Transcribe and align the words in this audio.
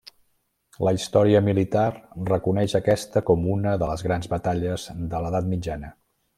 La 0.87 0.93
història 0.99 1.41
militar 1.47 1.83
reconeix 2.31 2.75
aquesta 2.81 3.23
com 3.29 3.47
una 3.59 3.77
de 3.85 3.93
les 3.93 4.07
grans 4.09 4.33
batalles 4.35 4.89
de 5.15 5.25
l'edat 5.27 5.55
mitjana. 5.55 5.97